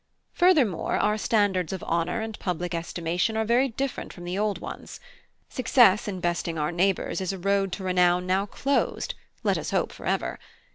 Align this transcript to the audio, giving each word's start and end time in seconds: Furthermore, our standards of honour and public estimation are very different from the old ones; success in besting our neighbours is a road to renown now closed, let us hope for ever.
Furthermore, 0.33 0.95
our 0.95 1.15
standards 1.15 1.71
of 1.71 1.83
honour 1.83 2.21
and 2.21 2.39
public 2.39 2.73
estimation 2.73 3.37
are 3.37 3.45
very 3.45 3.67
different 3.67 4.11
from 4.11 4.23
the 4.23 4.35
old 4.35 4.57
ones; 4.59 4.99
success 5.47 6.07
in 6.07 6.19
besting 6.19 6.57
our 6.57 6.71
neighbours 6.71 7.21
is 7.21 7.31
a 7.31 7.37
road 7.37 7.71
to 7.73 7.83
renown 7.83 8.25
now 8.25 8.47
closed, 8.47 9.13
let 9.43 9.59
us 9.59 9.69
hope 9.69 9.91
for 9.91 10.07
ever. 10.07 10.39